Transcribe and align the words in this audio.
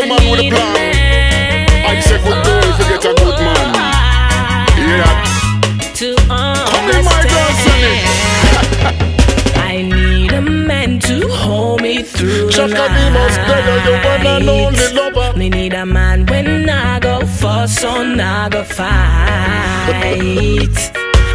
the 0.00 0.06
man 0.06 0.30
with 0.30 0.40
the 0.40 0.48
plan. 0.50 0.76
I 1.84 2.00
say 2.00 2.18
good 2.24 2.44
girl 2.44 2.64
if 2.64 2.78
you 2.78 2.86
get 2.88 3.04
a 3.04 3.12
good 3.22 3.38
man. 3.44 3.74
Yeah. 4.80 5.24
To 5.94 6.16
Come 6.16 6.86
here, 6.88 7.02
my 7.04 7.20
girl, 7.28 7.52
Sonny. 7.64 7.94
I 9.70 9.82
need 9.82 10.32
a 10.32 10.40
man 10.40 10.98
to 11.00 11.28
hold 11.28 11.82
me 11.82 12.02
through 12.02 12.50
Chaka 12.50 12.72
the 12.72 13.10
girl, 13.46 13.80
you 13.84 13.92
one 14.08 14.26
and 14.26 14.48
only 14.48 14.86
night. 14.94 15.36
Me 15.36 15.48
need 15.50 15.74
a 15.74 15.84
man 15.84 16.26
when 16.26 16.68
I 16.68 16.98
go 17.00 17.26
fuss 17.26 17.84
on 17.84 18.20
I 18.20 18.48
go 18.48 18.64
fight. 18.64 18.88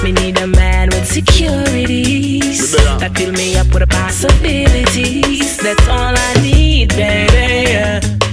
Me 0.04 0.11
need 0.11 0.39
a 0.39 0.47
man 0.47 0.89
with 0.89 1.07
securities 1.07 2.71
that 2.71 3.11
fill 3.16 3.32
me 3.32 3.57
up 3.57 3.71
with 3.73 3.88
possibilities. 3.89 5.57
That's 5.57 5.88
all 5.88 6.16
I 6.18 6.33
need, 6.41 6.89
baby. 6.89 8.25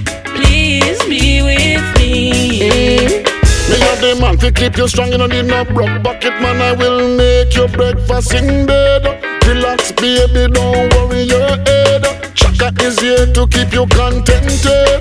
Please 0.92 1.08
be 1.08 1.42
with 1.42 1.98
me. 1.98 2.28
Me 2.28 3.76
a 3.80 3.96
the 3.96 4.18
man 4.20 4.36
to 4.36 4.52
keep 4.52 4.76
you 4.76 4.86
strong, 4.86 5.10
you 5.10 5.16
don't 5.16 5.30
need 5.30 5.46
no 5.46 5.64
broke 5.64 6.02
bucket, 6.02 6.34
man. 6.42 6.60
I 6.60 6.72
will 6.72 7.16
make 7.16 7.54
your 7.54 7.66
breakfast 7.68 8.34
in 8.34 8.66
bed. 8.66 9.02
Relax, 9.46 9.90
baby, 9.92 10.52
don't 10.52 10.92
worry 10.92 11.22
your 11.22 11.48
head. 11.48 12.04
Chaka 12.34 12.74
is 12.84 13.00
here 13.00 13.24
to 13.24 13.46
keep 13.46 13.72
you 13.72 13.86
contented. 13.86 15.00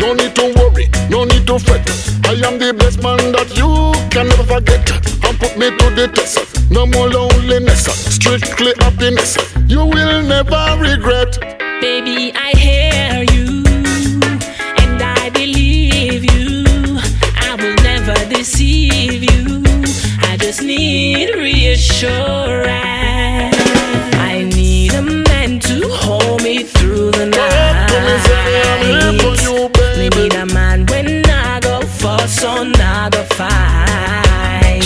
No 0.00 0.12
need 0.12 0.36
to 0.36 0.52
worry, 0.52 0.90
no 1.08 1.24
need 1.24 1.46
to 1.46 1.58
fret. 1.58 1.80
I 2.26 2.34
am 2.46 2.58
the 2.58 2.74
best 2.74 3.02
man 3.02 3.32
that 3.32 3.56
you 3.56 3.72
can 4.10 4.28
never 4.28 4.44
forget. 4.44 4.84
And 5.24 5.38
put 5.40 5.56
me 5.56 5.70
to 5.70 5.86
the 5.96 6.08
test. 6.12 6.70
No 6.70 6.84
more 6.84 7.08
loneliness, 7.08 7.84
strictly 8.14 8.74
happiness. 8.80 9.38
You 9.66 9.86
will 9.86 10.22
never 10.22 10.76
regret. 10.78 11.38
Baby, 11.80 12.34
I 12.34 12.52
hear 12.54 12.81
just 20.52 20.64
need 20.64 21.34
reassurance. 21.34 22.66
I 24.30 24.44
need 24.54 24.92
a 24.92 25.00
man 25.00 25.58
to 25.60 25.88
hold 25.88 26.42
me 26.42 26.64
through 26.64 27.10
the 27.12 27.24
for 27.24 27.30
night. 27.30 27.88
Need 30.14 30.34
a 30.34 30.44
man 30.44 30.84
when 30.86 31.24
I 31.24 31.58
go 31.60 31.80
on 32.44 32.72
I 32.76 33.08
go 33.10 33.22
fight. 33.38 34.84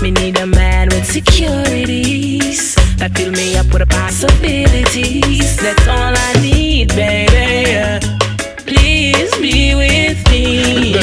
Me 0.00 0.10
need 0.10 0.38
a 0.38 0.46
man 0.46 0.88
with 0.88 1.04
securities 1.04 2.76
that 2.96 3.14
fill 3.14 3.32
me 3.32 3.58
up 3.58 3.66
with 3.74 3.86
possibilities. 3.90 5.56
That's 5.58 5.86
all 5.86 6.14
I 6.28 6.32
need, 6.40 6.88
baby. 6.94 8.00
Please 8.64 9.36
be 9.36 9.74
with 9.74 10.18
me, 10.30 10.94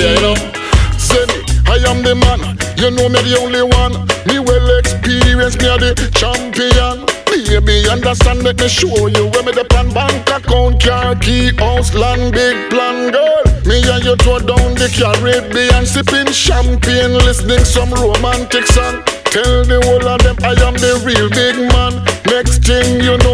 I 1.67 1.77
am 1.88 2.01
the 2.01 2.15
man. 2.15 2.42
You 2.83 2.91
know 2.91 3.07
me 3.07 3.15
the 3.23 3.39
only 3.39 3.63
one. 3.63 3.95
Me 4.27 4.43
well 4.43 4.67
experienced, 4.75 5.55
me 5.63 5.71
a 5.71 5.79
the 5.79 5.95
champion. 6.11 7.07
Baby, 7.31 7.87
understand, 7.87 8.43
let 8.43 8.59
me 8.59 8.67
show 8.67 9.07
you 9.07 9.31
where 9.31 9.43
me 9.47 9.55
the 9.55 9.63
plan 9.71 9.87
bank 9.95 10.27
account, 10.27 10.83
car 10.83 11.15
key, 11.15 11.55
house, 11.55 11.95
land, 11.95 12.35
big 12.35 12.69
plan, 12.69 13.07
girl. 13.15 13.47
Me 13.63 13.79
and 13.87 14.03
you 14.03 14.19
throw 14.19 14.43
down 14.43 14.75
the 14.75 14.91
Caribbean, 14.91 15.87
sipping 15.87 16.27
champagne, 16.35 17.15
listening 17.23 17.63
some 17.63 17.95
romantic 17.95 18.67
song. 18.67 18.99
Tell 19.31 19.63
the 19.63 19.79
whole 19.87 20.03
of 20.03 20.19
them 20.19 20.35
I 20.43 20.51
am 20.67 20.75
the 20.75 20.99
real 21.07 21.31
big 21.31 21.55
man. 21.71 22.03
Next 22.27 22.67
thing 22.67 22.99
you 22.99 23.15
know, 23.23 23.32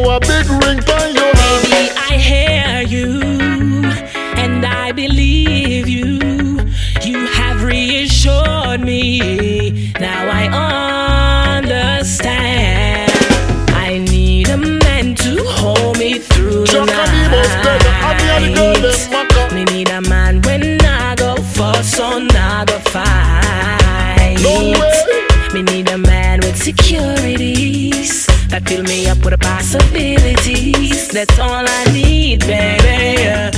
up 29.09 29.17
with 29.25 29.33
the 29.33 29.37
possibilities. 29.37 31.08
That's 31.09 31.39
all 31.39 31.65
I 31.67 31.83
need, 31.92 32.42
baby. 32.42 33.52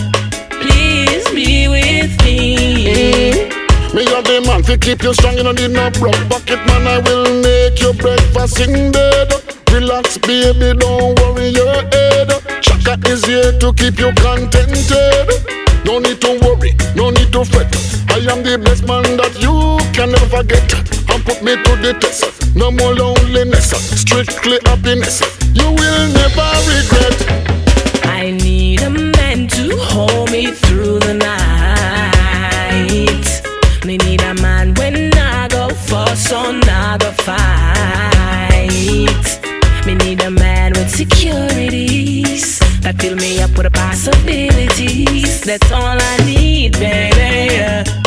Please 0.62 1.28
be 1.32 1.68
with 1.68 2.14
me. 2.24 2.88
Mm. 2.88 3.94
Me 3.94 4.04
a 4.08 4.22
the 4.24 4.42
man 4.48 4.64
to 4.64 4.78
keep 4.78 5.04
you 5.04 5.14
strong, 5.14 5.36
you 5.36 5.44
don't 5.44 5.60
need 5.60 5.72
no 5.72 5.90
broke 5.92 6.18
bucket, 6.30 6.60
man. 6.68 6.88
I 6.88 7.00
will 7.00 7.28
make 7.44 7.80
your 7.82 7.94
breakfast 7.94 8.62
in 8.62 8.92
bed. 8.92 9.30
Relax, 9.72 10.18
baby, 10.18 10.78
don't 10.80 11.20
worry 11.20 11.50
your 11.50 11.76
head. 11.92 12.30
Chaka 12.62 12.96
is 13.10 13.26
here 13.26 13.52
to 13.60 13.74
keep 13.74 14.00
you 14.00 14.12
contented. 14.16 15.28
No 15.84 16.00
need 16.00 16.22
to 16.22 16.40
worry, 16.40 16.72
no 16.96 17.10
need 17.10 17.32
to 17.34 17.44
fret. 17.44 17.68
I 18.10 18.20
am 18.32 18.44
the 18.44 18.58
best 18.64 18.88
man 18.88 19.04
that 19.18 19.36
you 19.42 19.78
can 19.92 20.12
never 20.12 20.28
forget. 20.28 21.01
Put 21.32 21.44
me 21.44 21.56
to 21.56 21.76
the 21.78 21.94
test. 21.94 22.56
No 22.58 22.72
more 22.72 22.94
loneliness, 22.94 23.72
strictly 24.02 24.60
happiness. 24.66 25.22
You 25.54 25.72
will 25.72 26.10
never 26.12 26.52
regret. 26.68 27.16
I 28.04 28.32
need 28.32 28.82
a 28.82 28.90
man 28.90 29.48
to 29.48 29.78
hold 29.78 30.30
me 30.30 30.52
through 30.52 31.00
the 31.00 31.14
night. 31.14 31.46
Me 33.86 33.96
need 33.98 34.22
a 34.24 34.34
man 34.42 34.74
when 34.74 35.14
I 35.14 35.48
go 35.48 35.70
I 35.70 36.98
go 37.00 37.12
fight. 37.24 38.66
Me 39.86 39.96
need 39.96 40.22
a 40.24 40.30
man 40.30 40.74
with 40.74 40.90
securities 40.90 42.60
that 42.82 43.00
fill 43.00 43.16
me 43.16 43.42
up 43.42 43.58
with 43.58 43.72
possibilities. 43.72 45.40
That's 45.46 45.72
all 45.72 45.98
I 45.98 46.18
need, 46.26 46.74
baby. 46.74 48.01